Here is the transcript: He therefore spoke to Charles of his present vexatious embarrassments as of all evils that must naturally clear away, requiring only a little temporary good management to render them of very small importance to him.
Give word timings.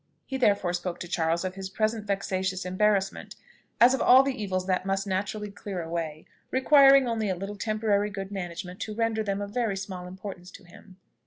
He 0.25 0.35
therefore 0.37 0.73
spoke 0.73 0.99
to 1.01 1.07
Charles 1.07 1.45
of 1.45 1.53
his 1.53 1.69
present 1.69 2.07
vexatious 2.07 2.65
embarrassments 2.65 3.35
as 3.79 3.93
of 3.93 4.01
all 4.01 4.27
evils 4.27 4.65
that 4.65 4.83
must 4.83 5.05
naturally 5.05 5.51
clear 5.51 5.83
away, 5.83 6.25
requiring 6.49 7.07
only 7.07 7.29
a 7.29 7.35
little 7.35 7.55
temporary 7.55 8.09
good 8.09 8.31
management 8.31 8.79
to 8.79 8.95
render 8.95 9.21
them 9.21 9.43
of 9.43 9.51
very 9.51 9.77
small 9.77 10.07
importance 10.07 10.49
to 10.49 10.63
him. 10.63 10.97